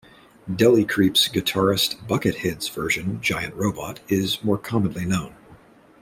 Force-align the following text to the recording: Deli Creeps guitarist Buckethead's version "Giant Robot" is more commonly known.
Deli 0.51 0.83
Creeps 0.83 1.27
guitarist 1.27 1.95
Buckethead's 2.07 2.67
version 2.69 3.21
"Giant 3.21 3.53
Robot" 3.53 3.99
is 4.07 4.43
more 4.43 4.57
commonly 4.57 5.05
known. 5.05 5.35